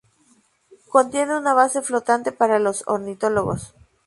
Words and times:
Contiene 0.89 1.37
una 1.37 1.53
base 1.53 1.83
flotante 1.83 2.31
para 2.31 2.57
los 2.57 2.83
ornitólogos. 2.87 3.75